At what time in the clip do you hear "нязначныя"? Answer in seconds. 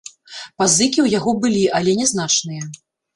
1.99-2.63